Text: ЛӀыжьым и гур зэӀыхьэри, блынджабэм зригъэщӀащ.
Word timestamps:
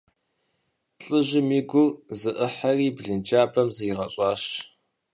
ЛӀыжьым 1.05 1.49
и 1.59 1.61
гур 1.69 1.91
зэӀыхьэри, 2.19 2.87
блынджабэм 2.95 3.67
зригъэщӀащ. 3.75 4.43